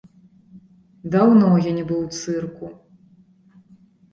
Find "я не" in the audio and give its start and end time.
1.65-1.83